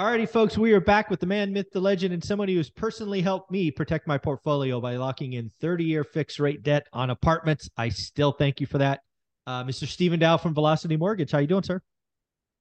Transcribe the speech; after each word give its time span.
Alrighty, 0.00 0.26
folks, 0.26 0.56
we 0.56 0.72
are 0.72 0.80
back 0.80 1.10
with 1.10 1.20
the 1.20 1.26
man, 1.26 1.52
myth, 1.52 1.66
the 1.72 1.78
legend, 1.78 2.14
and 2.14 2.24
somebody 2.24 2.54
who's 2.54 2.70
personally 2.70 3.20
helped 3.20 3.50
me 3.50 3.70
protect 3.70 4.08
my 4.08 4.16
portfolio 4.16 4.80
by 4.80 4.96
locking 4.96 5.34
in 5.34 5.50
30 5.60 5.84
year 5.84 6.04
fixed 6.04 6.40
rate 6.40 6.62
debt 6.62 6.86
on 6.94 7.10
apartments. 7.10 7.68
I 7.76 7.90
still 7.90 8.32
thank 8.32 8.62
you 8.62 8.66
for 8.66 8.78
that. 8.78 9.00
Uh, 9.46 9.62
Mr. 9.62 9.86
Stephen 9.86 10.18
Dao 10.18 10.40
from 10.40 10.54
Velocity 10.54 10.96
Mortgage. 10.96 11.32
How 11.32 11.38
you 11.38 11.46
doing, 11.46 11.64
sir? 11.64 11.82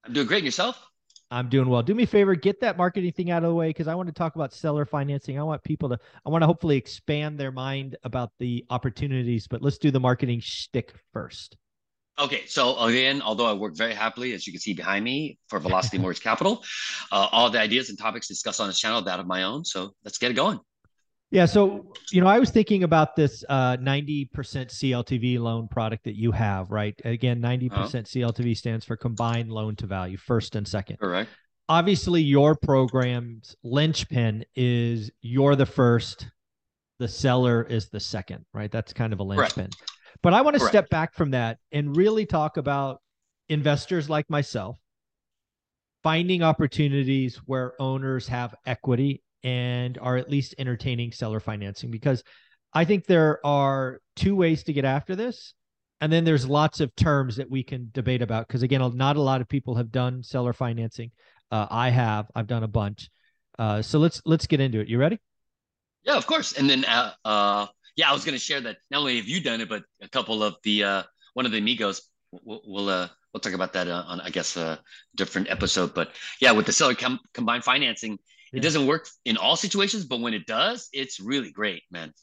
I'm 0.04 0.12
doing 0.12 0.28
great. 0.28 0.44
yourself? 0.44 0.86
I'm 1.32 1.48
doing 1.48 1.70
well. 1.70 1.82
Do 1.82 1.96
me 1.96 2.04
a 2.04 2.08
favor, 2.08 2.36
get 2.36 2.60
that 2.60 2.76
marketing 2.76 3.14
thing 3.14 3.32
out 3.32 3.46
of 3.46 3.52
the 3.52 3.56
way 3.56 3.70
because 3.70 3.88
I 3.88 3.96
want 3.96 4.08
to 4.08 4.14
talk 4.14 4.36
about 4.36 4.54
seller 4.54 4.86
financing. 4.86 5.40
I 5.40 5.44
want 5.44 5.64
people 5.64 5.88
to, 5.88 6.00
I 6.26 6.30
want 6.30 6.42
to 6.42 6.46
hopefully 6.46 6.76
expand 6.76 7.40
their 7.40 7.54
mind 7.54 7.96
about 8.04 8.32
the 8.40 8.66
opportunities, 8.70 9.48
but 9.48 9.62
let's 9.62 9.78
do 9.78 9.92
the 9.92 10.00
marketing 10.02 10.42
shtick 10.44 10.94
first. 11.14 11.56
Okay, 12.20 12.46
so 12.48 12.78
again, 12.80 13.22
although 13.22 13.46
I 13.46 13.54
work 13.54 13.78
very 13.78 13.94
happily, 13.94 14.34
as 14.34 14.46
you 14.46 14.52
can 14.52 14.60
see 14.60 14.74
behind 14.74 15.06
me, 15.06 15.40
for 15.48 15.60
Velocity 15.60 15.98
Mortgage 16.00 16.22
Capital, 16.22 16.64
uh, 17.12 17.30
all 17.32 17.50
the 17.50 17.60
ideas 17.60 17.90
and 17.90 17.98
topics 17.98 18.28
discussed 18.28 18.60
on 18.60 18.68
this 18.68 18.78
channel, 18.78 19.02
that 19.02 19.20
of 19.20 19.28
my 19.28 19.44
own. 19.44 19.64
So 19.64 19.94
let's 20.04 20.18
get 20.18 20.32
it 20.32 20.34
going. 20.34 20.60
Yeah, 21.32 21.46
so 21.46 21.94
you 22.12 22.22
know, 22.22 22.28
I 22.28 22.40
was 22.40 22.50
thinking 22.50 22.84
about 22.84 23.16
this 23.16 23.44
uh, 23.48 23.78
90% 23.78 24.30
CLTV 24.32 25.40
loan 25.40 25.68
product 25.68 26.06
that 26.06 26.16
you 26.16 26.32
have, 26.32 26.72
right? 26.72 27.00
Again, 27.06 27.40
90% 27.40 27.72
uh-huh. 27.72 27.88
CLTV 27.88 28.58
stands 28.58 28.84
for 28.84 28.98
combined 28.98 29.52
loan 29.52 29.76
to 29.78 29.86
value, 29.86 30.18
first 30.18 30.56
and 30.56 30.68
second. 30.68 30.98
Correct. 31.00 31.30
Obviously, 31.70 32.24
your 32.24 32.56
program's 32.56 33.56
linchpin 33.64 34.44
is 34.56 35.12
you're 35.22 35.56
the 35.56 35.68
first, 35.68 36.28
the 36.98 37.08
seller 37.08 37.62
is 37.62 37.90
the 37.90 38.00
second, 38.00 38.44
right? 38.56 38.72
That's 38.72 38.92
kind 38.92 39.14
of 39.14 39.20
a 39.20 39.24
linchpin. 39.24 39.70
Correct. 39.70 39.99
But 40.22 40.34
I 40.34 40.42
want 40.42 40.56
to 40.58 40.66
step 40.66 40.90
back 40.90 41.14
from 41.14 41.32
that 41.32 41.58
and 41.72 41.96
really 41.96 42.26
talk 42.26 42.58
about 42.58 43.02
investors 43.48 44.10
like 44.10 44.30
myself 44.30 44.78
finding 46.04 46.42
opportunities 46.42 47.38
where 47.46 47.74
owners 47.80 48.28
have 48.28 48.56
equity 48.66 49.22
and 49.44 49.98
are 50.02 50.18
at 50.18 50.30
least 50.30 50.56
entertaining 50.58 51.12
seller 51.12 51.40
financing 51.40 51.92
because 51.92 52.24
I 52.74 52.86
think 52.86 53.06
there 53.06 53.46
are 53.46 54.00
two 54.16 54.36
ways 54.36 54.64
to 54.66 54.74
get 54.74 54.86
after 54.86 55.16
this. 55.16 55.54
And 56.02 56.14
then 56.14 56.24
there's 56.24 56.48
lots 56.48 56.80
of 56.80 56.96
terms 56.96 57.36
that 57.38 57.50
we 57.50 57.64
can 57.64 57.90
debate 57.92 58.22
about 58.22 58.48
because 58.48 58.64
again, 58.64 58.82
not 58.96 59.18
a 59.18 59.22
lot 59.22 59.42
of 59.42 59.50
people 59.50 59.76
have 59.76 59.92
done 59.92 60.24
seller 60.24 60.54
financing. 60.54 61.12
Uh, 61.52 61.68
I 61.70 61.90
have. 61.90 62.28
I've 62.34 62.48
done 62.48 62.64
a 62.64 62.70
bunch. 62.70 63.10
Uh, 63.58 63.82
so 63.82 64.00
let's 64.00 64.22
let's 64.24 64.48
get 64.48 64.62
into 64.62 64.80
it. 64.80 64.88
You 64.88 64.98
ready? 64.98 65.20
Yeah, 66.04 66.16
of 66.16 66.26
course. 66.26 66.54
And 66.54 66.70
then 66.70 66.86
uh, 66.86 67.12
uh 67.26 67.68
yeah, 67.96 68.10
I 68.10 68.14
was 68.14 68.26
going 68.26 68.34
to 68.34 68.40
share 68.40 68.62
that 68.62 68.78
not 68.92 69.00
only 69.00 69.18
have 69.18 69.28
you 69.28 69.42
done 69.42 69.62
it, 69.62 69.70
but 69.70 69.84
a 70.02 70.10
couple 70.10 70.44
of 70.44 70.56
the 70.64 70.84
uh, 70.84 71.04
one 71.34 71.46
of 71.46 71.52
the 71.52 71.58
amigos. 71.58 72.02
We'll 72.32 72.62
we'll, 72.66 72.90
uh, 72.90 73.08
we'll 73.34 73.42
talk 73.42 73.54
about 73.54 73.74
that 73.74 73.88
uh, 73.88 74.04
on 74.08 74.22
I 74.22 74.30
guess 74.30 74.58
a 74.58 74.80
different 75.16 75.50
episode. 75.50 75.94
But 75.94 76.12
yeah, 76.42 76.52
with 76.52 76.66
the 76.66 76.74
seller 76.74 76.96
com- 76.96 77.20
combined 77.34 77.64
financing, 77.64 78.18
yeah. 78.52 78.60
it 78.60 78.62
doesn't 78.62 78.88
work 78.88 79.08
in 79.26 79.38
all 79.38 79.56
situations, 79.56 80.06
but 80.06 80.20
when 80.20 80.34
it 80.34 80.46
does, 80.46 80.90
it's 80.94 81.20
really 81.20 81.52
great, 81.52 81.84
man. 81.92 82.14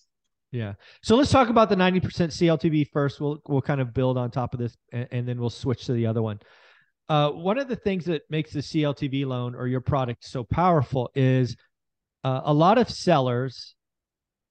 Yeah. 0.53 0.75
So 1.03 1.17
let's 1.17 1.31
talk 1.31 1.49
about 1.49 1.69
the 1.69 1.75
90% 1.75 2.01
CLTV 2.03 2.89
first. 2.93 3.21
We'll 3.21 3.41
we'll 3.49 3.63
kind 3.63 3.81
of 3.81 3.93
build 3.93 4.17
on 4.17 4.31
top 4.31 4.55
of 4.55 4.61
this 4.61 4.77
and, 4.93 5.09
and 5.11 5.29
then 5.29 5.41
we'll 5.41 5.51
switch 5.51 5.87
to 5.87 5.93
the 5.93 6.07
other 6.07 6.23
one. 6.23 6.41
Uh, 7.09 7.31
one 7.31 7.59
of 7.59 7.69
the 7.69 7.77
things 7.77 8.05
that 8.07 8.23
makes 8.31 8.53
the 8.53 8.61
CLTV 8.61 9.27
loan 9.27 9.55
or 9.55 9.69
your 9.69 9.81
product 9.81 10.25
so 10.25 10.43
powerful 10.43 11.11
is 11.15 11.57
uh, 12.25 12.41
a 12.45 12.53
lot 12.53 12.79
of 12.79 12.91
sellers 12.91 13.76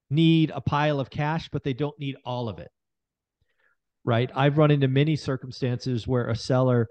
need 0.09 0.51
a 0.53 0.61
pile 0.61 0.99
of 0.99 1.09
cash, 1.09 1.49
but 1.51 1.63
they 1.63 1.73
don't 1.73 1.97
need 1.99 2.15
all 2.25 2.49
of 2.49 2.59
it. 2.59 2.69
Right. 4.03 4.29
I've 4.35 4.57
run 4.57 4.71
into 4.71 4.87
many 4.87 5.15
circumstances 5.15 6.07
where 6.07 6.27
a 6.27 6.35
seller 6.35 6.87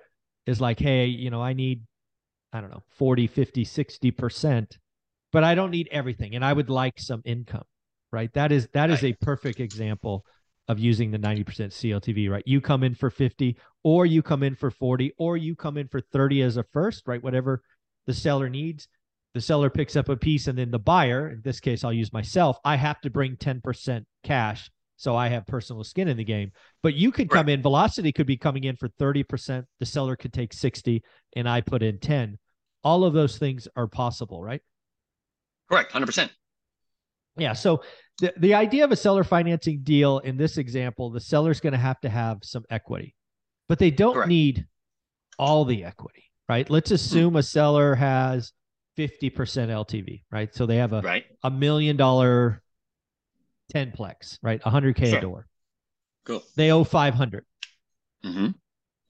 is 0.47 0.61
like, 0.61 0.81
hey, 0.81 1.06
you 1.06 1.31
know, 1.31 1.41
I 1.41 1.53
need, 1.53 1.83
I 2.53 2.61
don't 2.61 2.71
know, 2.71 2.83
40, 2.97 3.29
50, 3.29 3.65
60%, 3.65 4.67
but 5.33 5.45
I 5.45 5.55
don't 5.55 5.71
need 5.71 5.89
everything. 5.93 6.34
And 6.34 6.45
I 6.45 6.53
would 6.53 6.71
like 6.71 6.98
some 6.98 7.23
income. 7.25 7.65
Right. 8.11 8.33
That 8.34 8.53
is 8.53 8.69
that 8.75 8.91
is 8.91 9.03
a 9.03 9.12
perfect 9.12 9.59
example 9.59 10.25
of 10.69 10.78
using 10.78 11.11
the 11.11 11.19
90% 11.19 11.44
CLTV, 11.44 12.31
right? 12.31 12.44
You 12.47 12.61
come 12.61 12.84
in 12.84 12.94
for 12.94 13.11
50 13.11 13.56
or 13.83 14.06
you 14.06 14.22
come 14.22 14.43
in 14.43 14.55
for 14.55 14.71
40 14.71 15.12
or 15.19 15.37
you 15.37 15.55
come 15.55 15.77
in 15.77 15.88
for 15.88 16.00
30 16.00 16.43
as 16.43 16.56
a 16.56 16.65
first, 16.72 17.03
right? 17.06 17.22
Whatever 17.22 17.62
the 18.06 18.15
seller 18.15 18.49
needs 18.49 18.88
the 19.34 19.41
seller 19.41 19.69
picks 19.69 19.97
up 19.97 20.09
a 20.09 20.17
piece 20.17 20.47
and 20.47 20.56
then 20.56 20.71
the 20.71 20.78
buyer, 20.78 21.31
in 21.31 21.41
this 21.43 21.61
case, 21.61 21.83
I'll 21.83 21.93
use 21.93 22.12
myself, 22.12 22.56
I 22.65 22.77
have 22.77 23.00
to 23.00 23.11
bring 23.11 23.37
10% 23.37 24.05
cash. 24.22 24.71
So 24.97 25.17
I 25.17 25.28
have 25.28 25.45
personal 25.47 25.83
skin 25.83 26.06
in 26.06 26.17
the 26.17 26.25
game. 26.25 26.53
But 26.83 26.95
you 26.95 27.11
could 27.11 27.28
come 27.28 27.49
in, 27.49 27.61
velocity 27.61 28.12
could 28.12 28.28
be 28.28 28.37
coming 28.37 28.62
in 28.62 28.77
for 28.77 28.89
30%. 28.89 29.65
The 29.81 29.87
seller 29.87 30.15
could 30.15 30.33
take 30.33 30.53
60 30.53 31.03
and 31.34 31.49
I 31.49 31.61
put 31.62 31.83
in 31.83 31.99
10. 31.99 32.39
All 32.84 33.03
of 33.03 33.12
those 33.12 33.37
things 33.37 33.67
are 33.75 33.89
possible, 33.89 34.41
right? 34.41 34.62
Correct. 35.69 35.93
100%. 35.93 36.31
Yeah. 37.37 37.55
So 37.55 37.83
the, 38.21 38.33
the 38.37 38.55
idea 38.55 38.84
of 38.84 38.93
a 38.93 38.97
seller 38.97 39.25
financing 39.25 39.81
deal 39.83 40.21
in 40.21 40.37
this 40.37 40.59
example, 40.59 41.11
the 41.11 41.21
seller's 41.21 41.61
going 41.61 41.73
to 41.73 41.78
have 41.78 42.00
to 42.03 42.09
have 42.09 42.39
some 42.43 42.65
equity, 42.71 43.17
but 43.69 43.81
they 43.81 43.91
don't 43.91 44.15
Correct. 44.15 44.28
need 44.28 44.67
all 45.39 45.65
the 45.65 45.84
equity, 45.84 46.31
right? 46.49 46.71
Let's 46.71 46.91
hmm. 46.91 46.94
assume 46.94 47.37
a 47.37 47.43
seller 47.43 47.97
has 47.97 48.53
50% 48.97 49.32
LTV, 49.32 50.22
right? 50.31 50.55
So 50.55 50.66
they 50.66 50.77
have 50.77 50.93
a 50.93 51.00
right. 51.00 51.25
a 51.43 51.50
million 51.50 51.97
dollar 51.97 52.62
10 53.71 53.93
plex, 53.93 54.38
right? 54.43 54.60
100K 54.62 55.09
sure. 55.09 55.19
a 55.19 55.21
door. 55.21 55.47
Cool. 56.25 56.43
They 56.56 56.71
owe 56.71 56.84
500. 56.84 57.44
Mm-hmm. 58.25 58.47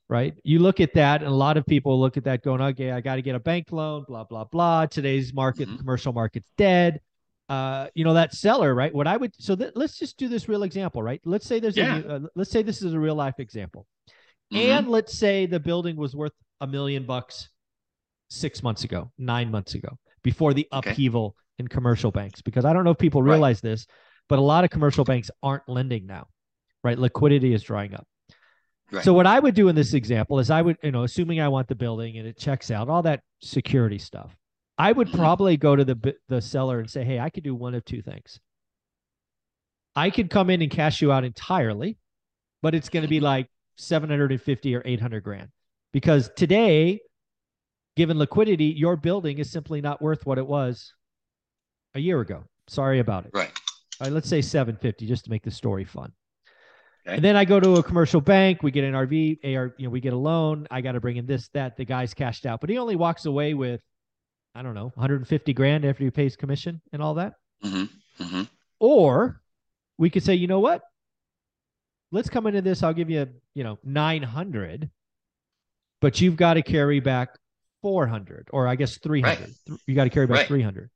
Right. 0.09 0.35
You 0.45 0.59
look 0.59 0.81
at 0.81 0.95
that, 0.95 1.23
and 1.23 1.31
a 1.31 1.35
lot 1.35 1.57
of 1.57 1.67
people 1.67 1.99
look 1.99 2.17
at 2.17 2.25
that 2.25 2.43
going, 2.43 2.61
okay, 2.61 2.91
I 2.91 3.01
got 3.01 3.17
to 3.17 3.23
get 3.23 3.35
a 3.35 3.41
bank 3.41 3.69
loan, 3.73 4.05
blah, 4.07 4.25
blah, 4.25 4.45
blah. 4.45 4.87
Today's 4.87 5.33
market, 5.33 5.69
mm-hmm. 5.69 5.79
commercial 5.79 6.13
market's 6.13 6.51
dead. 6.59 7.01
Uh, 7.49 7.89
you 7.95 8.05
know, 8.05 8.15
that 8.15 8.35
seller, 8.35 8.75
right? 8.75 8.95
What 8.95 9.07
I 9.07 9.17
would, 9.17 9.33
so 9.39 9.55
that, 9.57 9.77
let's 9.77 9.99
just 9.99 10.17
do 10.17 10.29
this 10.29 10.49
real 10.49 10.63
example, 10.63 11.03
right? 11.03 11.21
Let's 11.25 11.47
say 11.47 11.59
there's 11.59 11.77
yeah. 11.77 12.01
a, 12.01 12.09
uh, 12.09 12.21
let's 12.35 12.51
say 12.51 12.63
this 12.63 12.83
is 12.83 12.95
a 12.95 12.99
real 12.99 13.15
life 13.15 13.39
example. 13.39 13.87
Mm-hmm. 14.53 14.71
And 14.71 14.89
let's 14.89 15.17
say 15.17 15.47
the 15.47 15.61
building 15.61 15.97
was 15.97 16.15
worth 16.15 16.33
a 16.61 16.67
million 16.67 17.05
bucks 17.05 17.49
six 18.35 18.63
months 18.63 18.85
ago, 18.85 19.11
nine 19.19 19.51
months 19.51 19.75
ago, 19.75 19.99
before 20.23 20.55
the 20.55 20.67
okay. 20.73 20.91
upheaval 20.91 21.37
in 21.59 21.69
commercial 21.69 22.11
banks. 22.11 22.43
Because 22.43 22.65
I 22.65 22.73
don't 22.73 22.85
know 22.85 22.91
if 22.91 22.99
people 22.99 23.23
realize 23.23 23.57
right. 23.63 23.71
this, 23.71 23.87
but 24.29 24.39
a 24.39 24.43
lot 24.43 24.65
of 24.65 24.71
commercial 24.71 25.05
banks 25.05 25.31
aren't 25.43 25.69
lending 25.69 26.07
now, 26.07 26.27
right? 26.83 26.99
Liquidity 26.99 27.55
is 27.55 27.63
drying 27.63 27.95
up. 27.95 28.07
Right. 28.91 29.05
So 29.05 29.13
what 29.15 29.27
I 29.27 29.41
would 29.41 29.55
do 29.55 29.69
in 29.69 29.75
this 29.75 29.95
example 29.95 30.39
is 30.39 30.51
I 30.51 30.63
would, 30.63 30.77
you 30.83 30.93
know, 30.93 31.05
assuming 31.05 31.41
I 31.41 31.49
want 31.49 31.69
the 31.69 31.75
building 31.75 32.19
and 32.19 32.29
it 32.29 32.39
checks 32.39 32.71
out 32.71 32.89
all 32.89 33.03
that 33.03 33.23
security 33.41 33.99
stuff, 33.99 34.37
I 34.77 34.93
would 34.93 35.09
mm-hmm. 35.09 35.19
probably 35.19 35.57
go 35.57 35.75
to 35.75 35.85
the 35.85 36.15
the 36.29 36.41
seller 36.41 36.81
and 36.81 36.91
say, 36.91 37.05
"Hey, 37.05 37.19
I 37.19 37.31
could 37.31 37.45
do 37.45 37.55
one 37.55 37.75
of 37.75 37.85
two 37.85 38.03
things. 38.03 38.41
I 39.97 40.11
could 40.11 40.29
come 40.31 40.51
in 40.51 40.61
and 40.61 40.71
cash 40.71 41.01
you 41.01 41.13
out 41.13 41.25
entirely, 41.25 41.97
but 42.63 42.75
it's 42.75 42.89
going 42.89 43.03
to 43.05 43.09
be 43.09 43.21
like 43.21 43.49
750 43.77 44.75
or 44.75 44.83
800 44.85 45.23
grand. 45.23 45.49
Because 45.93 46.31
today 46.37 47.01
given 47.97 48.19
liquidity, 48.19 48.67
your 48.67 48.97
building 48.97 49.39
is 49.39 49.51
simply 49.51 49.81
not 49.81 50.03
worth 50.03 50.27
what 50.27 50.39
it 50.39 50.47
was 50.47 50.93
a 51.95 52.01
year 52.01 52.21
ago. 52.21 52.45
Sorry 52.67 52.99
about 52.99 53.27
it. 53.27 53.31
Right. 53.35 53.53
All 54.01 54.07
right, 54.07 54.13
let's 54.13 54.29
say 54.29 54.43
750 54.43 55.07
just 55.07 55.25
to 55.25 55.31
make 55.31 55.43
the 55.43 55.51
story 55.51 55.85
fun. 55.85 56.13
Okay. 57.07 57.17
And 57.17 57.25
then 57.25 57.37
I 57.37 57.45
go 57.45 57.61
to 57.61 57.77
a 57.77 57.83
commercial 57.83 58.21
bank, 58.21 58.63
we 58.63 58.71
get 58.71 58.85
an 58.85 58.95
RV, 58.95 59.39
AR, 59.45 59.75
you 59.77 59.85
know, 59.85 59.91
we 59.91 60.01
get 60.01 60.15
a 60.15 60.19
loan. 60.19 60.67
I 60.71 60.81
got 60.81 60.93
to 60.93 61.01
bring 61.01 61.19
in 61.19 61.27
this, 61.27 61.49
that. 61.53 61.77
The 61.77 61.85
guy's 61.85 62.15
cashed 62.15 62.47
out, 62.47 62.61
but 62.61 62.71
he 62.71 62.79
only 62.79 62.97
walks 62.97 63.27
away 63.27 63.53
with, 63.55 63.83
I 64.55 64.63
don't 64.63 64.75
know, 64.75 64.91
150 64.95 65.53
grand 65.53 65.85
after 65.85 66.03
he 66.03 66.11
pays 66.11 66.35
commission 66.35 66.81
and 66.93 67.03
all 67.03 67.15
that. 67.15 67.35
Mm-hmm. 67.63 68.25
Mm-hmm. 68.25 68.43
Or 68.81 69.41
we 69.99 70.09
could 70.11 70.25
say, 70.25 70.35
you 70.35 70.47
know 70.47 70.61
what? 70.61 70.83
Let's 72.11 72.31
come 72.31 72.47
into 72.47 72.63
this. 72.63 72.83
I'll 72.83 72.95
give 72.95 73.11
you, 73.11 73.29
you 73.55 73.65
know, 73.65 73.79
900, 73.85 74.91
but 76.01 76.21
you've 76.21 76.37
got 76.37 76.55
to 76.55 76.63
carry 76.63 77.01
back 77.01 77.31
400 77.85 78.49
or 78.51 78.67
I 78.67 78.77
guess 78.77 78.97
300. 78.97 79.41
Right. 79.69 79.79
You 79.87 79.95
got 79.95 80.05
to 80.05 80.11
carry 80.11 80.27
back 80.27 80.39
right. 80.39 80.47
300. 80.47 80.89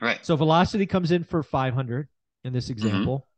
Right. 0.00 0.26
So 0.26 0.34
velocity 0.34 0.84
comes 0.84 1.12
in 1.12 1.22
for 1.22 1.44
500 1.44 2.08
in 2.42 2.52
this 2.52 2.64
mm-hmm. 2.64 2.72
example 2.72 3.28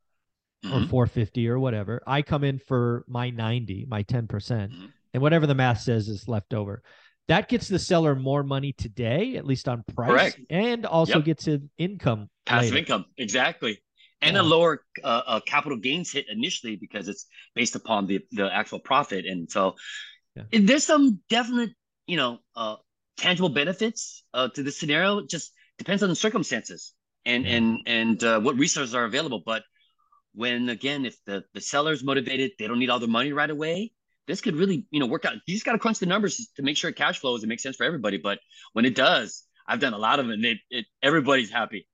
mm-hmm. 0.65 0.85
or 0.85 0.89
450 0.89 1.51
or 1.51 1.59
whatever. 1.59 2.03
I 2.07 2.23
come 2.23 2.45
in 2.45 2.59
for 2.59 3.05
my 3.07 3.29
90, 3.29 3.85
my 3.91 4.05
10%, 4.05 4.29
percent 4.29 4.73
mm 4.73 4.77
hmm 4.77 4.87
and 5.15 5.23
whatever 5.23 5.47
the 5.47 5.55
math 5.55 5.81
says 5.81 6.07
is 6.07 6.29
left 6.29 6.53
over. 6.53 6.83
That 7.29 7.49
gets 7.49 7.67
the 7.67 7.79
seller 7.79 8.15
more 8.15 8.43
money 8.43 8.73
today, 8.73 9.37
at 9.37 9.47
least 9.47 9.67
on 9.67 9.83
price, 9.95 10.11
Correct. 10.11 10.41
and 10.51 10.85
also 10.85 11.17
yep. 11.17 11.25
gets 11.25 11.47
an 11.47 11.71
income. 11.79 12.29
Passive 12.45 12.73
later. 12.73 12.79
income, 12.79 13.05
exactly. 13.17 13.83
And 14.21 14.37
yeah. 14.37 14.43
a 14.43 14.45
lower 14.45 14.85
uh, 15.03 15.23
uh, 15.27 15.41
capital 15.41 15.79
gains 15.79 16.13
hit 16.13 16.27
initially 16.29 16.77
because 16.77 17.09
it's 17.09 17.27
based 17.55 17.75
upon 17.75 18.07
the, 18.07 18.21
the 18.33 18.53
actual 18.53 18.81
profit. 18.81 19.25
And 19.25 19.51
so 19.51 19.77
yeah. 20.37 20.61
there's 20.61 20.85
some 20.85 21.21
definite 21.31 21.71
you 22.09 22.17
know, 22.17 22.39
uh, 22.57 22.77
tangible 23.17 23.51
benefits 23.51 24.25
uh, 24.35 24.49
to 24.49 24.63
this 24.65 24.81
scenario. 24.81 25.25
Just 25.25 25.53
depends 25.77 26.03
on 26.03 26.09
the 26.09 26.17
circumstances 26.17 26.95
and 27.25 27.47
and 27.47 27.79
and 27.87 28.25
uh, 28.25 28.41
what 28.41 28.57
resources 28.57 28.95
are 28.95 29.05
available. 29.05 29.43
But 29.45 29.63
when 30.35 30.69
again, 30.69 31.05
if 31.05 31.17
the 31.27 31.45
the 31.55 31.61
seller's 31.61 32.03
motivated, 32.03 32.53
they 32.59 32.67
don't 32.67 32.79
need 32.79 32.91
all 32.91 32.99
the 32.99 33.07
money 33.07 33.33
right 33.33 33.51
away. 33.51 33.93
This 34.27 34.41
could 34.41 34.57
really, 34.57 34.87
you 34.91 35.01
know, 35.01 35.07
work 35.07 35.25
out. 35.25 35.35
You 35.47 35.55
just 35.55 35.65
got 35.65 35.73
to 35.73 35.79
crunch 35.79 36.01
the 36.01 36.07
numbers 36.07 36.51
to 36.57 36.63
make 36.63 36.77
sure 36.77 36.91
it 36.91 36.97
cash 36.97 37.19
flows 37.21 37.43
and 37.43 37.49
makes 37.49 37.63
sense 37.63 37.77
for 37.77 37.85
everybody. 37.85 38.19
But 38.19 38.41
when 38.73 38.85
it 38.85 38.95
does, 38.95 39.45
I've 39.67 39.81
done 39.81 39.95
a 39.95 39.99
lot 39.99 40.19
of 40.19 40.27
them, 40.27 40.33
and 40.33 40.45
it, 40.45 40.59
it 40.71 40.87
everybody's 41.03 41.51
happy. 41.51 41.87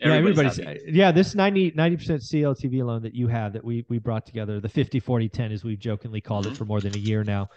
Everybody's 0.00 0.58
yeah, 0.58 0.64
everybody's 0.64 0.94
yeah. 0.96 1.12
This 1.12 1.34
90 1.34 1.72
percent 1.96 2.22
CLTV 2.22 2.84
loan 2.84 3.02
that 3.02 3.14
you 3.14 3.28
have 3.28 3.52
that 3.52 3.64
we 3.64 3.84
we 3.88 3.98
brought 3.98 4.26
together, 4.26 4.60
the 4.60 4.68
50 4.68 4.98
40 5.00 5.28
10 5.28 5.52
as 5.52 5.64
we've 5.64 5.78
jokingly 5.78 6.20
called 6.20 6.44
mm-hmm. 6.44 6.54
it 6.54 6.58
for 6.58 6.64
more 6.64 6.80
than 6.80 6.94
a 6.94 6.98
year 6.98 7.22
now, 7.22 7.48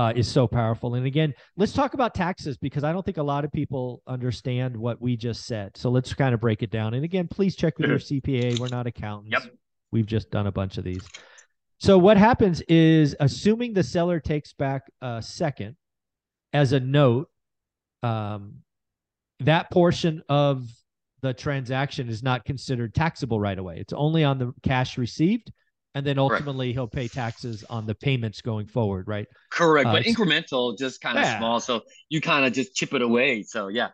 uh, 0.00 0.14
is 0.16 0.26
so 0.26 0.46
powerful. 0.46 0.94
And 0.94 1.04
again, 1.04 1.34
let's 1.58 1.74
talk 1.74 1.92
about 1.92 2.14
taxes 2.14 2.56
because 2.56 2.84
I 2.84 2.92
don't 2.92 3.04
think 3.04 3.18
a 3.18 3.22
lot 3.22 3.44
of 3.44 3.52
people 3.52 4.02
understand 4.06 4.74
what 4.74 4.98
we 4.98 5.14
just 5.14 5.44
said. 5.44 5.76
So 5.76 5.90
let's 5.90 6.14
kind 6.14 6.32
of 6.32 6.40
break 6.40 6.62
it 6.62 6.70
down. 6.70 6.94
And 6.94 7.04
again, 7.04 7.28
please 7.28 7.54
check 7.54 7.78
with 7.78 7.90
your 7.90 7.98
CPA. 7.98 8.58
We're 8.58 8.68
not 8.68 8.86
accountants. 8.86 9.32
Yep. 9.32 9.54
We've 9.92 10.06
just 10.06 10.30
done 10.30 10.46
a 10.46 10.52
bunch 10.52 10.78
of 10.78 10.84
these. 10.84 11.06
So 11.80 11.98
what 11.98 12.16
happens 12.16 12.62
is, 12.62 13.14
assuming 13.20 13.74
the 13.74 13.82
seller 13.82 14.20
takes 14.20 14.54
back 14.54 14.84
a 15.02 15.20
second 15.20 15.76
as 16.54 16.72
a 16.72 16.80
note, 16.80 17.28
um, 18.02 18.60
that 19.40 19.70
portion 19.70 20.22
of 20.30 20.66
the 21.20 21.34
transaction 21.34 22.08
is 22.08 22.22
not 22.22 22.46
considered 22.46 22.94
taxable 22.94 23.38
right 23.38 23.58
away. 23.58 23.76
It's 23.76 23.92
only 23.92 24.24
on 24.24 24.38
the 24.38 24.54
cash 24.62 24.96
received 24.96 25.52
and 25.94 26.06
then 26.06 26.18
ultimately 26.18 26.68
right. 26.68 26.74
he'll 26.74 26.86
pay 26.86 27.08
taxes 27.08 27.64
on 27.68 27.86
the 27.86 27.94
payments 27.94 28.40
going 28.40 28.66
forward, 28.66 29.08
right? 29.08 29.26
Correct, 29.50 29.88
uh, 29.88 29.92
but 29.92 30.04
incremental, 30.04 30.78
just 30.78 31.00
kind 31.00 31.18
of 31.18 31.24
yeah. 31.24 31.38
small. 31.38 31.60
So 31.60 31.82
you 32.08 32.20
kind 32.20 32.44
of 32.44 32.52
just 32.52 32.74
chip 32.74 32.94
it 32.94 33.02
away. 33.02 33.42
So 33.42 33.68
yeah, 33.68 33.88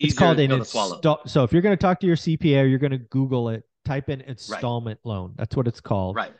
it's 0.00 0.14
called 0.14 0.40
an 0.40 0.50
install. 0.50 1.00
So 1.26 1.44
if 1.44 1.52
you're 1.52 1.62
going 1.62 1.76
to 1.76 1.80
talk 1.80 2.00
to 2.00 2.06
your 2.06 2.16
CPA 2.16 2.62
or 2.62 2.66
you're 2.66 2.78
going 2.78 2.92
to 2.92 2.98
Google 2.98 3.48
it, 3.50 3.62
type 3.86 4.08
in 4.08 4.20
installment 4.22 4.98
right. 5.04 5.10
loan. 5.10 5.34
That's 5.36 5.56
what 5.56 5.68
it's 5.68 5.80
called. 5.80 6.16
Right. 6.16 6.32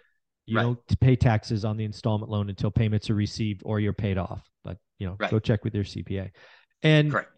You 0.46 0.56
right. 0.56 0.62
don't 0.62 1.00
pay 1.00 1.16
taxes 1.16 1.64
on 1.64 1.76
the 1.76 1.84
installment 1.84 2.30
loan 2.30 2.48
until 2.48 2.70
payments 2.70 3.10
are 3.10 3.14
received 3.14 3.62
or 3.64 3.80
you're 3.80 3.92
paid 3.92 4.18
off. 4.18 4.42
But 4.64 4.78
you 4.98 5.06
know, 5.06 5.14
go 5.28 5.38
check 5.38 5.64
with 5.64 5.74
your 5.74 5.84
CPA. 5.84 6.30
And 6.82 7.10
Correct. 7.10 7.30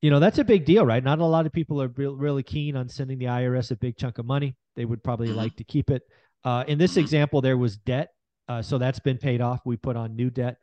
you 0.00 0.10
know 0.10 0.18
that's 0.18 0.38
a 0.38 0.44
big 0.44 0.64
deal, 0.64 0.86
right? 0.86 1.02
Not 1.02 1.18
a 1.18 1.24
lot 1.24 1.46
of 1.46 1.52
people 1.52 1.82
are 1.82 1.88
re- 1.88 2.06
really 2.06 2.42
keen 2.42 2.76
on 2.76 2.88
sending 2.88 3.18
the 3.18 3.26
IRS 3.26 3.70
a 3.70 3.76
big 3.76 3.96
chunk 3.96 4.18
of 4.18 4.26
money. 4.26 4.56
They 4.74 4.84
would 4.84 5.04
probably 5.04 5.28
mm-hmm. 5.28 5.36
like 5.36 5.56
to 5.56 5.64
keep 5.64 5.90
it. 5.90 6.02
Uh, 6.46 6.62
in 6.68 6.78
this 6.78 6.92
mm-hmm. 6.92 7.00
example, 7.00 7.42
there 7.42 7.56
was 7.56 7.76
debt, 7.76 8.10
uh, 8.48 8.62
so 8.62 8.78
that's 8.78 9.00
been 9.00 9.18
paid 9.18 9.40
off. 9.40 9.60
We 9.66 9.76
put 9.76 9.96
on 9.96 10.14
new 10.14 10.30
debt, 10.30 10.58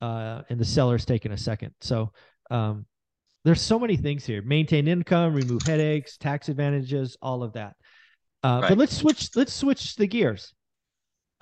uh, 0.00 0.42
and 0.48 0.58
the 0.58 0.64
seller's 0.64 1.04
taken 1.04 1.32
a 1.32 1.36
second. 1.36 1.74
So 1.80 2.12
um, 2.48 2.86
there's 3.44 3.60
so 3.60 3.76
many 3.76 3.96
things 3.96 4.24
here: 4.24 4.40
maintain 4.40 4.86
income, 4.86 5.34
remove 5.34 5.62
headaches, 5.62 6.16
tax 6.16 6.48
advantages, 6.48 7.16
all 7.20 7.42
of 7.42 7.54
that. 7.54 7.74
Uh, 8.44 8.60
right. 8.62 8.68
But 8.68 8.78
let's 8.78 8.96
switch. 8.96 9.30
Let's 9.34 9.52
switch 9.52 9.96
the 9.96 10.06
gears. 10.06 10.54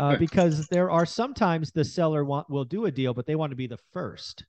Uh, 0.00 0.04
right. 0.04 0.18
Because 0.18 0.66
there 0.68 0.90
are 0.90 1.04
sometimes 1.04 1.70
the 1.70 1.84
seller 1.84 2.24
want 2.24 2.48
will 2.48 2.64
do 2.64 2.86
a 2.86 2.90
deal, 2.90 3.12
but 3.12 3.26
they 3.26 3.34
want 3.34 3.50
to 3.50 3.56
be 3.56 3.66
the 3.66 3.78
first. 3.92 4.46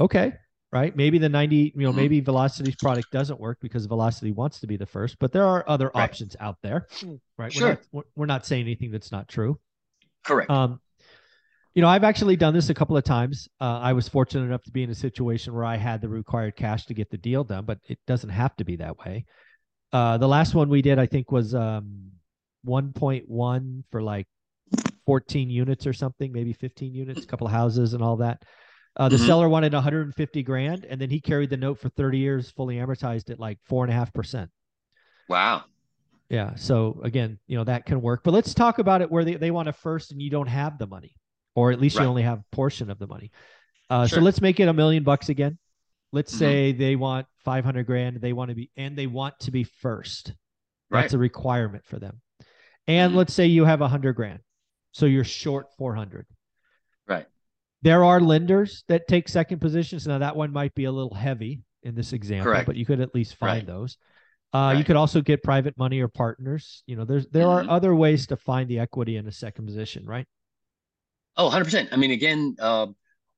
Okay, 0.00 0.32
right? 0.72 0.94
Maybe 0.94 1.18
the 1.18 1.28
90, 1.28 1.56
you 1.56 1.82
know, 1.82 1.90
mm-hmm. 1.90 1.96
maybe 1.96 2.20
Velocity's 2.20 2.76
product 2.76 3.10
doesn't 3.10 3.40
work 3.40 3.58
because 3.60 3.86
Velocity 3.86 4.32
wants 4.32 4.60
to 4.60 4.66
be 4.66 4.76
the 4.76 4.86
first, 4.86 5.18
but 5.18 5.32
there 5.32 5.46
are 5.46 5.64
other 5.66 5.90
right. 5.94 6.04
options 6.04 6.36
out 6.40 6.58
there, 6.62 6.86
hmm. 7.00 7.14
right? 7.36 7.52
Sure. 7.52 7.78
We're 7.92 8.00
not, 8.00 8.06
we're 8.16 8.26
not 8.26 8.46
saying 8.46 8.62
anything 8.62 8.90
that's 8.90 9.10
not 9.10 9.28
true. 9.28 9.58
Correct. 10.24 10.50
Um, 10.50 10.80
you 11.74 11.82
know, 11.82 11.88
I've 11.88 12.04
actually 12.04 12.36
done 12.36 12.54
this 12.54 12.70
a 12.70 12.74
couple 12.74 12.96
of 12.96 13.04
times. 13.04 13.48
Uh, 13.60 13.78
I 13.78 13.92
was 13.92 14.08
fortunate 14.08 14.44
enough 14.44 14.64
to 14.64 14.72
be 14.72 14.82
in 14.82 14.90
a 14.90 14.94
situation 14.94 15.54
where 15.54 15.64
I 15.64 15.76
had 15.76 16.00
the 16.00 16.08
required 16.08 16.56
cash 16.56 16.86
to 16.86 16.94
get 16.94 17.10
the 17.10 17.18
deal 17.18 17.44
done, 17.44 17.64
but 17.64 17.78
it 17.88 17.98
doesn't 18.06 18.30
have 18.30 18.56
to 18.56 18.64
be 18.64 18.76
that 18.76 18.98
way. 18.98 19.24
Uh, 19.92 20.18
the 20.18 20.28
last 20.28 20.54
one 20.54 20.68
we 20.68 20.82
did, 20.82 20.98
I 20.98 21.06
think, 21.06 21.30
was 21.30 21.54
um, 21.54 22.10
1.1 22.66 23.84
for 23.90 24.02
like 24.02 24.26
14 25.06 25.48
units 25.48 25.86
or 25.86 25.92
something, 25.92 26.32
maybe 26.32 26.52
15 26.52 26.92
units, 26.92 27.22
a 27.22 27.26
couple 27.26 27.46
of 27.46 27.52
houses 27.52 27.94
and 27.94 28.02
all 28.02 28.16
that. 28.16 28.42
Uh, 28.98 29.08
the 29.08 29.16
mm-hmm. 29.16 29.26
seller 29.26 29.48
wanted 29.48 29.72
150 29.72 30.42
grand, 30.42 30.84
and 30.84 31.00
then 31.00 31.08
he 31.08 31.20
carried 31.20 31.50
the 31.50 31.56
note 31.56 31.78
for 31.78 31.88
30 31.88 32.18
years, 32.18 32.50
fully 32.50 32.76
amortized 32.76 33.30
at 33.30 33.38
like 33.38 33.58
four 33.62 33.84
and 33.84 33.92
a 33.92 33.96
half 33.96 34.12
percent. 34.12 34.50
Wow. 35.28 35.64
Yeah. 36.28 36.56
So 36.56 37.00
again, 37.04 37.38
you 37.46 37.56
know 37.56 37.64
that 37.64 37.86
can 37.86 38.02
work, 38.02 38.22
but 38.24 38.34
let's 38.34 38.54
talk 38.54 38.78
about 38.78 39.00
it 39.00 39.10
where 39.10 39.24
they, 39.24 39.36
they 39.36 39.50
want 39.50 39.68
a 39.68 39.72
first 39.72 40.10
and 40.10 40.20
you 40.20 40.30
don't 40.30 40.48
have 40.48 40.78
the 40.78 40.86
money, 40.86 41.14
or 41.54 41.70
at 41.70 41.80
least 41.80 41.96
right. 41.96 42.02
you 42.02 42.08
only 42.08 42.22
have 42.22 42.40
a 42.40 42.44
portion 42.56 42.90
of 42.90 42.98
the 42.98 43.06
money. 43.06 43.30
Uh, 43.88 44.06
sure. 44.06 44.18
So 44.18 44.22
let's 44.22 44.40
make 44.40 44.58
it 44.60 44.68
a 44.68 44.72
million 44.72 45.04
bucks 45.04 45.28
again. 45.28 45.58
Let's 46.12 46.32
mm-hmm. 46.32 46.38
say 46.38 46.72
they 46.72 46.96
want 46.96 47.26
500 47.44 47.86
grand. 47.86 48.20
They 48.20 48.32
want 48.32 48.50
to 48.50 48.54
be, 48.54 48.70
and 48.76 48.96
they 48.96 49.06
want 49.06 49.38
to 49.40 49.50
be 49.50 49.64
first. 49.64 50.34
Right. 50.90 51.02
That's 51.02 51.14
a 51.14 51.18
requirement 51.18 51.84
for 51.86 51.98
them. 51.98 52.20
And 52.86 53.10
mm-hmm. 53.10 53.18
let's 53.18 53.34
say 53.34 53.46
you 53.46 53.64
have 53.64 53.80
hundred 53.80 54.14
grand. 54.14 54.40
So 54.92 55.06
you're 55.06 55.24
short 55.24 55.66
400. 55.76 56.26
There 57.82 58.04
are 58.04 58.20
lenders 58.20 58.84
that 58.88 59.06
take 59.06 59.28
second 59.28 59.60
positions. 59.60 60.06
Now 60.06 60.18
that 60.18 60.36
one 60.36 60.52
might 60.52 60.74
be 60.74 60.84
a 60.84 60.92
little 60.92 61.14
heavy 61.14 61.62
in 61.82 61.94
this 61.94 62.12
example, 62.12 62.50
Correct. 62.52 62.66
but 62.66 62.76
you 62.76 62.84
could 62.84 63.00
at 63.00 63.14
least 63.14 63.36
find 63.36 63.58
right. 63.58 63.66
those. 63.66 63.96
Uh, 64.52 64.58
right. 64.58 64.78
You 64.78 64.84
could 64.84 64.96
also 64.96 65.20
get 65.20 65.42
private 65.42 65.76
money 65.78 66.00
or 66.00 66.08
partners. 66.08 66.82
You 66.86 66.96
know, 66.96 67.04
there's 67.04 67.26
there 67.28 67.44
mm-hmm. 67.44 67.68
are 67.68 67.72
other 67.72 67.94
ways 67.94 68.26
to 68.28 68.36
find 68.36 68.68
the 68.68 68.78
equity 68.78 69.16
in 69.16 69.26
a 69.28 69.32
second 69.32 69.66
position, 69.66 70.06
right? 70.06 70.26
Oh, 71.36 71.50
100%. 71.50 71.88
I 71.92 71.96
mean, 71.96 72.10
again, 72.10 72.56
uh, 72.58 72.88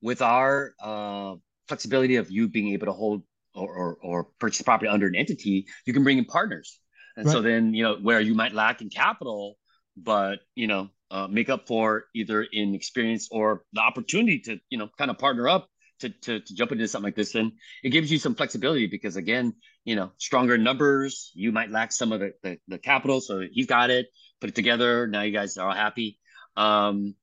with 0.00 0.22
our 0.22 0.72
uh, 0.80 1.34
flexibility 1.68 2.16
of 2.16 2.30
you 2.30 2.48
being 2.48 2.72
able 2.72 2.86
to 2.86 2.92
hold 2.92 3.22
or, 3.54 3.74
or, 3.74 3.96
or, 4.02 4.24
purchase 4.38 4.62
property 4.62 4.88
under 4.88 5.06
an 5.06 5.14
entity, 5.14 5.66
you 5.84 5.92
can 5.92 6.02
bring 6.02 6.16
in 6.16 6.24
partners. 6.24 6.80
And 7.16 7.26
right. 7.26 7.32
so 7.32 7.42
then, 7.42 7.74
you 7.74 7.82
know, 7.82 7.96
where 7.96 8.20
you 8.20 8.34
might 8.34 8.54
lack 8.54 8.80
in 8.80 8.88
capital, 8.88 9.58
but, 9.96 10.38
you 10.54 10.66
know, 10.66 10.88
uh, 11.10 11.26
make 11.28 11.48
up 11.50 11.66
for 11.66 12.04
either 12.14 12.42
in 12.42 12.74
experience 12.74 13.28
or 13.30 13.64
the 13.72 13.80
opportunity 13.80 14.40
to 14.40 14.58
you 14.68 14.78
know 14.78 14.88
kind 14.98 15.10
of 15.10 15.18
partner 15.18 15.48
up 15.48 15.68
to, 16.00 16.08
to, 16.08 16.40
to 16.40 16.54
jump 16.54 16.72
into 16.72 16.88
something 16.88 17.06
like 17.06 17.16
this. 17.16 17.32
Then 17.32 17.52
it 17.82 17.90
gives 17.90 18.10
you 18.10 18.18
some 18.18 18.34
flexibility 18.34 18.86
because 18.86 19.16
again 19.16 19.54
you 19.84 19.96
know 19.96 20.12
stronger 20.18 20.58
numbers 20.58 21.30
you 21.34 21.52
might 21.52 21.70
lack 21.70 21.92
some 21.92 22.12
of 22.12 22.20
the, 22.20 22.32
the, 22.42 22.58
the 22.68 22.78
capital 22.78 23.20
so 23.20 23.42
you 23.50 23.66
got 23.66 23.90
it 23.90 24.06
put 24.40 24.50
it 24.50 24.54
together 24.54 25.06
now 25.06 25.22
you 25.22 25.32
guys 25.32 25.56
are 25.56 25.68
all 25.68 25.74
happy. 25.74 26.18
Um, 26.56 27.14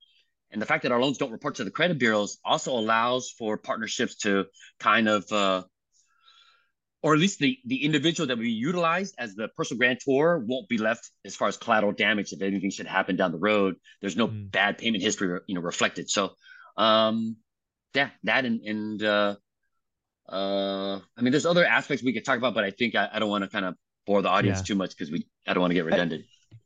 and 0.52 0.62
the 0.62 0.66
fact 0.66 0.84
that 0.84 0.92
our 0.92 1.02
loans 1.02 1.18
don't 1.18 1.32
report 1.32 1.56
to 1.56 1.64
the 1.64 1.72
credit 1.72 2.00
bureaus 2.00 2.38
also 2.46 2.72
allows 2.72 3.30
for 3.38 3.58
partnerships 3.58 4.16
to 4.18 4.46
kind 4.80 5.10
of 5.10 5.30
uh, 5.32 5.64
or 7.04 7.14
at 7.14 7.20
least 7.20 7.40
the, 7.40 7.58
the 7.66 7.86
individual 7.86 8.28
that 8.28 8.38
we 8.38 8.50
utilize 8.50 9.14
as 9.18 9.36
the 9.36 9.48
personal 9.50 9.78
grantor 9.78 10.40
won't 10.40 10.68
be 10.68 10.78
left 10.78 11.12
as 11.26 11.36
far 11.36 11.48
as 11.48 11.58
collateral 11.58 11.92
damage 11.92 12.34
if 12.34 12.42
anything 12.42 12.72
should 12.72 12.88
happen 12.88 13.16
down 13.16 13.32
the 13.32 13.38
road. 13.38 13.76
There's 14.02 14.18
no 14.18 14.28
mm. 14.28 14.50
bad 14.52 14.78
payment 14.78 15.04
history, 15.04 15.40
you 15.48 15.56
know, 15.56 15.62
reflected. 15.62 16.10
So, 16.10 16.32
um, 16.76 17.38
yeah, 17.94 18.10
that 18.24 18.46
and 18.46 18.62
and 18.62 19.04
uh, 19.04 19.36
uh, 20.30 20.96
I 20.96 21.22
mean, 21.22 21.32
there's 21.32 21.46
other 21.46 21.66
aspects 21.66 22.04
we 22.04 22.14
could 22.14 22.26
talk 22.26 22.38
about, 22.38 22.54
but 22.54 22.64
I 22.64 22.72
think 22.72 22.96
I, 22.96 23.10
I 23.14 23.20
don't 23.20 23.30
want 23.30 23.44
to 23.44 23.50
kind 23.50 23.66
of 23.66 23.76
bore 24.06 24.22
the 24.22 24.30
audience 24.30 24.60
yeah. 24.60 24.64
too 24.64 24.76
much 24.76 24.92
because 24.92 25.12
we 25.12 25.28
I 25.48 25.54
don't 25.54 25.62
want 25.62 25.72
to 25.72 25.76
get 25.76 25.86
redundant. 25.86 26.26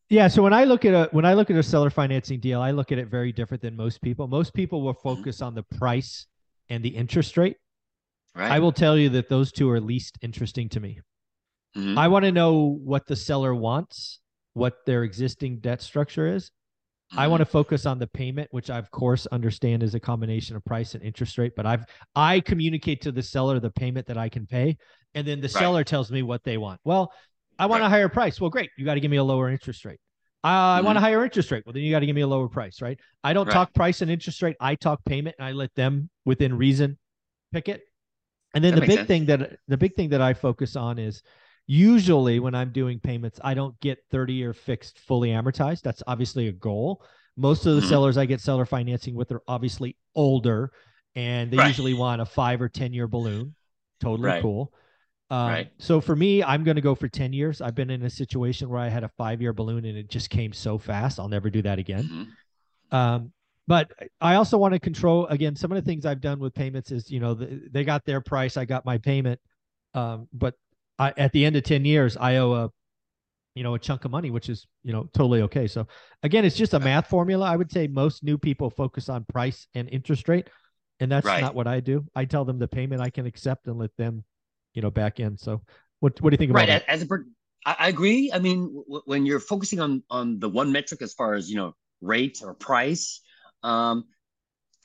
Yeah, 0.10 0.28
so 0.28 0.44
when 0.44 0.54
I 0.54 0.66
look 0.66 0.84
at 0.86 0.94
a 0.94 1.10
when 1.12 1.26
I 1.26 1.34
look 1.34 1.50
at 1.50 1.56
a 1.56 1.64
seller 1.64 1.90
financing 1.90 2.40
deal, 2.40 2.62
I 2.62 2.72
look 2.72 2.92
at 2.92 2.98
it 2.98 3.08
very 3.08 3.32
different 3.32 3.62
than 3.62 3.76
most 3.76 4.02
people. 4.02 4.28
Most 4.28 4.54
people 4.54 4.82
will 4.82 4.94
focus 4.94 5.42
on 5.42 5.56
the 5.56 5.64
price 5.64 6.28
and 6.70 6.84
the 6.84 6.90
interest 6.90 7.38
rate 7.38 7.58
Right. 8.36 8.52
I 8.52 8.60
will 8.60 8.72
tell 8.72 8.98
you 8.98 9.10
that 9.10 9.30
those 9.30 9.52
two 9.52 9.70
are 9.70 9.80
least 9.82 10.18
interesting 10.22 10.70
to 10.70 10.80
me. 10.80 11.02
Mm-hmm. 11.76 11.98
I 11.98 12.08
want 12.08 12.26
to 12.26 12.32
know 12.32 12.80
what 12.84 13.06
the 13.08 13.16
seller 13.16 13.54
wants, 13.54 14.20
what 14.54 14.86
their 14.86 15.04
existing 15.04 15.60
debt 15.60 15.82
structure 15.82 16.28
is. 16.28 16.46
Mm-hmm. 16.46 17.20
I 17.20 17.28
want 17.28 17.42
to 17.42 17.46
focus 17.46 17.86
on 17.86 18.00
the 18.00 18.08
payment, 18.08 18.48
which 18.52 18.70
I 18.70 18.78
of 18.78 18.90
course 18.92 19.26
understand 19.28 19.84
is 19.84 19.96
a 19.96 20.00
combination 20.00 20.56
of 20.56 20.64
price 20.64 20.96
and 20.96 21.04
interest 21.04 21.38
rate, 21.38 21.54
but 21.56 21.66
I've 21.66 21.86
I 22.16 22.40
communicate 22.40 23.02
to 23.02 23.12
the 23.12 23.24
seller 23.24 23.60
the 23.60 23.72
payment 23.72 24.08
that 24.08 24.18
I 24.18 24.30
can 24.30 24.48
pay, 24.48 24.78
and 25.14 25.28
then 25.28 25.40
the 25.42 25.48
right. 25.48 25.62
seller 25.62 25.84
tells 25.84 26.10
me 26.10 26.24
what 26.24 26.44
they 26.44 26.58
want. 26.58 26.80
Well, 26.86 27.12
I 27.60 27.66
want 27.66 27.82
right. 27.82 27.88
a 27.88 27.90
higher 27.90 28.10
price. 28.10 28.40
Well, 28.40 28.50
great. 28.50 28.70
You 28.78 28.86
got 28.86 28.94
to 28.94 29.02
give 29.02 29.12
me 29.12 29.18
a 29.18 29.24
lower 29.24 29.50
interest 29.50 29.84
rate. 29.84 30.00
Uh, 30.44 30.48
mm-hmm. 30.48 30.78
I 30.78 30.82
want 30.82 30.98
a 30.98 31.02
higher 31.02 31.24
interest 31.24 31.52
rate. 31.52 31.64
Well, 31.66 31.74
then 31.74 31.84
you 31.84 31.92
got 31.92 32.00
to 32.00 32.06
give 32.06 32.16
me 32.16 32.22
a 32.22 32.28
lower 32.28 32.48
price, 32.48 32.82
right? 32.82 32.98
I 33.24 33.34
don't 33.34 33.50
talk 33.50 33.74
price 33.74 34.02
and 34.02 34.10
interest 34.10 34.42
rate. 34.42 34.56
I 34.60 34.76
talk 34.76 35.04
payment, 35.06 35.36
and 35.38 35.46
I 35.46 35.52
let 35.52 35.76
them 35.76 36.10
within 36.26 36.58
reason 36.58 36.98
pick 37.52 37.68
it. 37.68 37.82
And 38.54 38.64
then 38.64 38.76
that 38.76 38.82
the 38.82 38.88
big 38.88 38.98
sense. 38.98 39.08
thing 39.08 39.26
that 39.28 39.60
the 39.68 39.78
big 39.78 39.96
thing 39.96 40.10
that 40.10 40.22
I 40.22 40.34
focus 40.34 40.76
on 40.76 41.00
is 41.00 41.24
usually 41.68 42.40
when 42.40 42.54
I'm 42.54 42.72
doing 42.72 43.00
payments, 43.00 43.40
I 43.44 43.54
don't 43.54 43.80
get 43.80 44.00
30 44.12 44.34
year 44.34 44.54
fixed 44.54 45.00
fully 45.00 45.30
amortized. 45.30 45.82
That's 45.82 46.04
obviously 46.08 46.48
a 46.48 46.52
goal. 46.52 47.04
Most 47.38 47.66
of 47.66 47.76
the 47.76 47.82
mm-hmm. 47.82 47.90
sellers 47.90 48.18
I 48.18 48.26
get 48.26 48.42
seller 48.42 48.66
financing 48.66 49.16
with 49.16 49.32
are 49.32 49.42
obviously 49.48 49.96
older 50.16 50.72
and 51.16 51.52
they 51.52 51.58
right. 51.58 51.68
usually 51.68 51.94
want 51.94 52.22
a 52.22 52.26
five 52.26 52.62
or 52.62 52.70
10 52.70 52.94
year 52.94 53.08
balloon. 53.08 53.56
Totally 54.00 54.28
right. 54.28 54.42
cool. 54.42 54.74
Um, 55.30 55.48
right. 55.48 55.72
So 55.78 56.02
for 56.02 56.16
me, 56.16 56.44
I'm 56.44 56.66
going 56.66 56.76
to 56.76 56.82
go 56.82 56.94
for 56.94 57.08
10 57.08 57.32
years. 57.32 57.62
I've 57.62 57.76
been 57.76 57.90
in 57.90 58.04
a 58.04 58.10
situation 58.10 58.68
where 58.68 58.80
I 58.80 58.90
had 58.90 59.06
a 59.06 59.10
five 59.18 59.42
year 59.42 59.54
balloon 59.54 59.86
and 59.86 59.98
it 59.98 60.10
just 60.10 60.30
came 60.30 60.52
so 60.52 60.78
fast. 60.78 61.20
I'll 61.20 61.30
never 61.30 61.50
do 61.50 61.62
that 61.62 61.80
again. 61.80 62.04
Mm-hmm. 62.04 62.96
Um, 62.96 63.32
but 63.68 63.92
I 64.20 64.36
also 64.36 64.58
want 64.58 64.74
to 64.74 64.80
control 64.80 65.28
again 65.28 65.56
some 65.56 65.72
of 65.72 65.76
the 65.76 65.82
things 65.82 66.06
I've 66.06 66.22
done 66.22 66.40
with 66.40 66.54
payments 66.54 66.92
is 66.92 67.10
you 67.10 67.20
know 67.20 67.34
the, 67.34 67.62
they 67.72 67.84
got 67.84 68.06
their 68.06 68.22
price, 68.22 68.58
I 68.58 68.66
got 68.66 68.86
my 68.86 68.98
payment, 68.98 69.40
um, 69.94 70.28
but 70.34 70.56
I, 71.00 71.14
at 71.18 71.32
the 71.32 71.46
end 71.46 71.56
of 71.56 71.64
ten 71.64 71.86
years 71.86 72.18
I 72.18 72.38
owe 72.38 72.54
a 72.54 72.70
you 73.56 73.64
know 73.64 73.76
a 73.76 73.80
chunk 73.80 74.06
of 74.06 74.12
money, 74.12 74.32
which 74.32 74.50
is 74.50 74.68
you 74.84 74.94
know 74.94 75.10
totally 75.14 75.42
okay. 75.44 75.68
So 75.68 75.88
again, 76.24 76.46
it's 76.46 76.56
just 76.56 76.74
a 76.74 76.80
math 76.80 77.08
formula. 77.08 77.46
I 77.46 77.56
would 77.56 77.72
say 77.72 77.88
most 77.88 78.24
new 78.24 78.38
people 78.38 78.70
focus 78.70 79.10
on 79.10 79.26
price 79.26 79.68
and 79.76 79.90
interest 79.90 80.28
rate, 80.30 80.50
and 81.00 81.12
that's 81.12 81.28
right. 81.28 81.42
not 81.42 81.56
what 81.56 81.68
I 81.68 81.80
do. 81.80 82.06
I 82.16 82.26
tell 82.26 82.46
them 82.46 82.60
the 82.60 82.68
payment 82.68 83.02
I 83.02 83.10
can 83.10 83.26
accept 83.26 83.68
and 83.68 83.78
let 83.78 83.96
them 83.98 84.24
you 84.74 84.82
know 84.82 84.92
back 84.92 85.20
in. 85.20 85.38
So 85.38 85.62
what 86.00 86.20
what 86.22 86.30
do 86.30 86.34
you 86.34 86.38
think 86.38 86.52
about 86.52 86.62
right, 86.62 86.70
that? 86.70 86.90
As 86.90 87.04
a 87.04 87.08
I, 87.66 87.76
I 87.80 87.88
agree. 87.90 88.32
I 88.34 88.40
mean, 88.40 88.74
w- 88.88 89.04
when 89.06 89.26
you're 89.26 89.40
focusing 89.40 89.80
on 89.80 90.04
on 90.10 90.40
the 90.40 90.50
one 90.50 90.72
metric 90.72 91.02
as 91.02 91.14
far 91.14 91.34
as 91.34 91.50
you 91.50 91.58
know 91.58 91.76
rate 92.02 92.42
or 92.44 92.54
price, 92.54 93.22
um, 93.64 94.06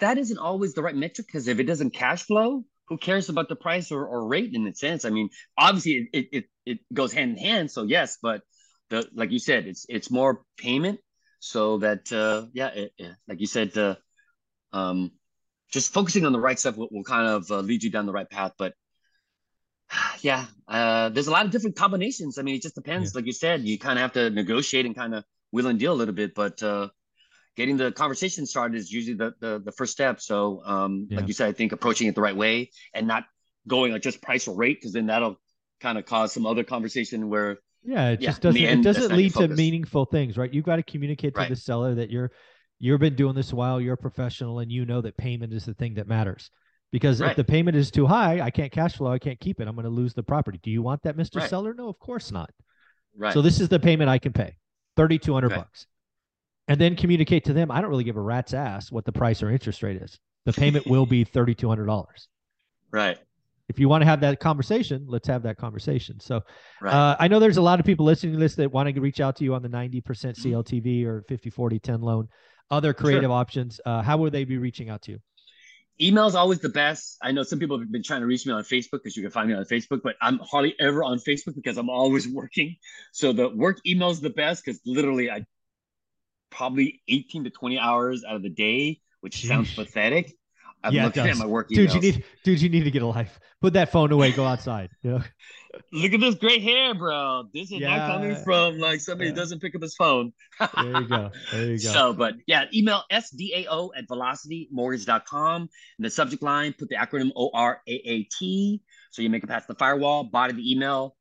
that 0.00 0.18
isn't 0.18 0.38
always 0.38 0.74
the 0.74 0.82
right 0.82 0.94
metric 0.94 1.26
because 1.26 1.48
if 1.48 1.58
it 1.58 1.64
doesn't 1.64 1.90
cash 1.90 2.22
flow, 2.22 2.64
who 2.88 2.98
cares 2.98 3.28
about 3.28 3.48
the 3.48 3.56
price 3.56 3.90
or, 3.90 4.06
or 4.06 4.26
rate 4.26 4.52
in 4.54 4.66
a 4.66 4.74
sense? 4.74 5.04
I 5.04 5.10
mean, 5.10 5.30
obviously 5.58 6.08
it, 6.12 6.28
it 6.32 6.44
it 6.64 6.78
goes 6.92 7.12
hand 7.12 7.32
in 7.32 7.38
hand. 7.38 7.70
So 7.70 7.82
yes, 7.84 8.18
but 8.22 8.42
the 8.90 9.08
like 9.14 9.30
you 9.32 9.38
said, 9.38 9.66
it's 9.66 9.86
it's 9.88 10.10
more 10.10 10.42
payment. 10.56 11.00
So 11.40 11.78
that 11.78 12.12
uh, 12.12 12.46
yeah, 12.52 12.68
it, 12.68 12.92
it, 12.98 13.16
like 13.28 13.40
you 13.40 13.46
said, 13.46 13.76
uh, 13.76 13.96
um, 14.72 15.12
just 15.70 15.92
focusing 15.92 16.24
on 16.24 16.32
the 16.32 16.40
right 16.40 16.58
stuff 16.58 16.76
will, 16.76 16.88
will 16.90 17.04
kind 17.04 17.28
of 17.28 17.50
uh, 17.50 17.60
lead 17.60 17.82
you 17.82 17.90
down 17.90 18.06
the 18.06 18.12
right 18.12 18.28
path. 18.28 18.52
But 18.58 18.74
yeah, 20.20 20.46
uh, 20.68 21.08
there's 21.08 21.26
a 21.26 21.32
lot 21.32 21.44
of 21.44 21.50
different 21.50 21.76
combinations. 21.76 22.38
I 22.38 22.42
mean, 22.42 22.56
it 22.56 22.62
just 22.62 22.74
depends. 22.74 23.12
Yeah. 23.12 23.18
Like 23.18 23.26
you 23.26 23.32
said, 23.32 23.62
you 23.62 23.78
kind 23.78 23.98
of 23.98 24.02
have 24.02 24.12
to 24.12 24.30
negotiate 24.30 24.86
and 24.86 24.94
kind 24.94 25.14
of 25.14 25.24
wheel 25.50 25.66
and 25.66 25.78
deal 25.78 25.92
a 25.92 25.94
little 25.94 26.14
bit. 26.14 26.34
But 26.34 26.62
uh, 26.62 26.88
getting 27.56 27.76
the 27.76 27.90
conversation 27.90 28.46
started 28.46 28.76
is 28.76 28.92
usually 28.92 29.16
the 29.16 29.34
the, 29.40 29.60
the 29.64 29.72
first 29.72 29.92
step. 29.92 30.20
So, 30.20 30.62
um, 30.64 31.08
yeah. 31.10 31.18
like 31.18 31.28
you 31.28 31.34
said, 31.34 31.48
I 31.48 31.52
think 31.52 31.72
approaching 31.72 32.06
it 32.06 32.14
the 32.14 32.20
right 32.20 32.36
way 32.36 32.70
and 32.94 33.06
not 33.06 33.24
going 33.66 33.92
like 33.92 34.02
just 34.02 34.22
price 34.22 34.46
or 34.46 34.54
rate, 34.54 34.78
because 34.80 34.92
then 34.92 35.06
that'll 35.06 35.40
kind 35.80 35.98
of 35.98 36.06
cause 36.06 36.32
some 36.32 36.46
other 36.46 36.62
conversation 36.62 37.28
where 37.28 37.58
yeah, 37.82 38.10
it 38.10 38.20
yeah, 38.20 38.30
just 38.30 38.42
doesn't 38.42 38.60
end, 38.60 38.80
it 38.86 38.92
doesn't 38.92 39.16
lead 39.16 39.34
to 39.34 39.48
meaningful 39.48 40.04
things, 40.04 40.36
right? 40.36 40.52
You've 40.52 40.64
got 40.64 40.76
to 40.76 40.82
communicate 40.82 41.34
to 41.34 41.40
right. 41.40 41.48
the 41.48 41.56
seller 41.56 41.94
that 41.94 42.10
you're 42.10 42.30
you've 42.78 43.00
been 43.00 43.16
doing 43.16 43.34
this 43.34 43.52
a 43.52 43.56
while, 43.56 43.80
you're 43.80 43.94
a 43.94 43.98
professional, 43.98 44.60
and 44.60 44.70
you 44.70 44.84
know 44.84 45.00
that 45.00 45.16
payment 45.16 45.52
is 45.52 45.64
the 45.64 45.74
thing 45.74 45.94
that 45.94 46.06
matters. 46.06 46.50
Because 46.92 47.20
right. 47.20 47.30
if 47.30 47.36
the 47.36 47.44
payment 47.44 47.76
is 47.76 47.90
too 47.90 48.06
high, 48.06 48.40
I 48.40 48.50
can't 48.50 48.70
cash 48.70 48.96
flow, 48.96 49.10
I 49.10 49.18
can't 49.18 49.40
keep 49.40 49.60
it. 49.60 49.66
I'm 49.66 49.74
going 49.74 49.84
to 49.84 49.90
lose 49.90 50.14
the 50.14 50.22
property. 50.22 50.60
Do 50.62 50.70
you 50.70 50.82
want 50.82 51.02
that, 51.02 51.16
Mr. 51.16 51.40
Right. 51.40 51.50
Seller? 51.50 51.74
No, 51.74 51.88
of 51.88 51.98
course 51.98 52.30
not. 52.30 52.50
Right. 53.16 53.34
So 53.34 53.42
this 53.42 53.60
is 53.60 53.68
the 53.68 53.80
payment 53.80 54.08
I 54.08 54.18
can 54.18 54.32
pay, 54.32 54.56
thirty 54.96 55.18
two 55.18 55.34
hundred 55.34 55.50
bucks 55.50 55.86
and 56.68 56.80
then 56.80 56.96
communicate 56.96 57.44
to 57.44 57.52
them. 57.52 57.70
I 57.70 57.80
don't 57.80 57.90
really 57.90 58.04
give 58.04 58.16
a 58.16 58.20
rat's 58.20 58.54
ass 58.54 58.90
what 58.90 59.04
the 59.04 59.12
price 59.12 59.42
or 59.42 59.50
interest 59.50 59.82
rate 59.82 60.00
is. 60.02 60.18
The 60.44 60.52
payment 60.52 60.86
will 60.86 61.06
be 61.06 61.24
thirty 61.36 61.54
two 61.54 61.68
hundred 61.68 61.86
dollars. 61.86 62.28
Right. 62.90 63.18
If 63.68 63.80
you 63.80 63.88
want 63.88 64.02
to 64.02 64.06
have 64.06 64.20
that 64.20 64.38
conversation, 64.38 65.06
let's 65.08 65.26
have 65.26 65.42
that 65.42 65.56
conversation. 65.56 66.20
So, 66.20 66.40
right. 66.80 66.94
uh, 66.94 67.16
I 67.18 67.26
know 67.26 67.40
there's 67.40 67.56
a 67.56 67.62
lot 67.62 67.80
of 67.80 67.86
people 67.86 68.06
listening 68.06 68.34
to 68.34 68.38
this 68.38 68.54
that 68.54 68.70
want 68.70 68.94
to 68.94 69.00
reach 69.00 69.20
out 69.20 69.34
to 69.36 69.44
you 69.44 69.54
on 69.54 69.62
the 69.62 69.68
90% 69.68 70.02
mm-hmm. 70.02 70.52
CLTV 70.54 71.04
or 71.04 71.24
50, 71.28 71.50
40, 71.50 71.78
10 71.80 72.00
loan, 72.00 72.28
other 72.70 72.94
creative 72.94 73.24
sure. 73.24 73.32
options. 73.32 73.80
Uh, 73.84 74.02
how 74.02 74.18
would 74.18 74.32
they 74.32 74.44
be 74.44 74.56
reaching 74.56 74.88
out 74.88 75.02
to 75.02 75.12
you? 75.12 75.18
Email 76.00 76.26
is 76.26 76.36
always 76.36 76.60
the 76.60 76.68
best. 76.68 77.16
I 77.22 77.32
know 77.32 77.42
some 77.42 77.58
people 77.58 77.78
have 77.78 77.90
been 77.90 78.04
trying 78.04 78.20
to 78.20 78.26
reach 78.26 78.46
me 78.46 78.52
on 78.52 78.62
Facebook 78.62 79.02
because 79.02 79.16
you 79.16 79.22
can 79.22 79.32
find 79.32 79.48
me 79.48 79.54
on 79.54 79.64
Facebook, 79.64 80.00
but 80.02 80.14
I'm 80.20 80.38
hardly 80.38 80.76
ever 80.78 81.02
on 81.02 81.18
Facebook 81.18 81.56
because 81.56 81.76
I'm 81.76 81.90
always 81.90 82.28
working. 82.32 82.76
So 83.12 83.32
the 83.32 83.48
work 83.48 83.78
email 83.84 84.10
is 84.10 84.20
the 84.20 84.30
best 84.30 84.64
because 84.64 84.80
literally 84.86 85.28
I 85.28 85.44
probably 86.50 87.02
18 87.08 87.44
to 87.44 87.50
20 87.50 87.78
hours 87.78 88.24
out 88.24 88.36
of 88.36 88.42
the 88.42 88.50
day, 88.50 89.00
which 89.20 89.38
Jeez. 89.38 89.48
sounds 89.48 89.74
pathetic. 89.74 90.32
I'm 90.84 90.92
yeah, 90.92 91.04
looking 91.06 91.26
at 91.26 91.36
my 91.36 91.46
work 91.46 91.68
dude, 91.68 91.92
you 91.92 92.00
need 92.00 92.24
dude, 92.44 92.60
you 92.60 92.68
need 92.68 92.84
to 92.84 92.90
get 92.90 93.02
a 93.02 93.06
life. 93.06 93.40
Put 93.60 93.72
that 93.72 93.90
phone 93.90 94.12
away, 94.12 94.30
go 94.30 94.44
outside. 94.44 94.90
You 95.02 95.12
know? 95.12 95.22
Look 95.92 96.12
at 96.12 96.20
this 96.20 96.36
great 96.36 96.62
hair, 96.62 96.94
bro. 96.94 97.44
This 97.52 97.72
is 97.72 97.80
yeah. 97.80 97.96
not 97.96 98.12
coming 98.12 98.36
from 98.44 98.78
like 98.78 99.00
somebody 99.00 99.28
yeah. 99.28 99.34
who 99.34 99.40
doesn't 99.40 99.60
pick 99.60 99.74
up 99.74 99.82
his 99.82 99.94
phone. 99.96 100.32
there 100.60 101.00
you 101.00 101.08
go. 101.08 101.30
There 101.52 101.64
you 101.64 101.78
go. 101.82 101.88
So, 101.88 102.12
but 102.12 102.34
yeah, 102.46 102.66
email 102.72 103.02
sdao 103.10 103.90
at 103.96 104.06
velocitymortgage.com. 104.06 105.62
In 105.62 106.02
the 106.02 106.10
subject 106.10 106.42
line, 106.42 106.74
put 106.78 106.88
the 106.88 106.96
acronym 106.96 107.32
ORAAT. 107.34 108.80
So 109.10 109.22
you 109.22 109.30
make 109.30 109.42
it 109.42 109.48
past 109.48 109.66
the 109.66 109.74
firewall, 109.74 110.24
body 110.24 110.52
of 110.52 110.56
the 110.56 110.70
email, 110.70 111.15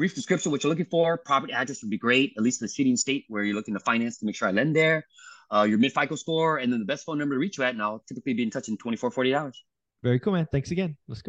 brief 0.00 0.14
description 0.14 0.50
what 0.50 0.64
you're 0.64 0.70
looking 0.70 0.86
for. 0.86 1.18
Property 1.18 1.52
address 1.52 1.82
would 1.82 1.90
be 1.90 1.98
great, 1.98 2.32
at 2.38 2.42
least 2.42 2.62
in 2.62 2.64
the 2.64 2.70
city 2.70 2.88
and 2.88 2.98
state 2.98 3.26
where 3.28 3.44
you're 3.44 3.54
looking 3.54 3.74
to 3.74 3.80
finance 3.80 4.16
to 4.16 4.24
make 4.24 4.34
sure 4.34 4.48
I 4.48 4.50
lend 4.50 4.74
there. 4.74 5.04
Uh, 5.54 5.66
your 5.68 5.76
mid 5.76 5.92
FICO 5.92 6.14
score, 6.14 6.56
and 6.56 6.72
then 6.72 6.80
the 6.80 6.86
best 6.86 7.04
phone 7.04 7.18
number 7.18 7.34
to 7.34 7.38
reach 7.38 7.58
you 7.58 7.64
at. 7.64 7.74
And 7.74 7.82
I'll 7.82 8.02
typically 8.08 8.32
be 8.32 8.42
in 8.42 8.50
touch 8.50 8.68
in 8.68 8.78
24, 8.78 9.10
48 9.10 9.34
hours. 9.34 9.62
Very 10.02 10.18
cool, 10.18 10.32
man. 10.32 10.48
Thanks 10.50 10.70
again. 10.70 10.96
Let's 11.06 11.20
go. 11.20 11.28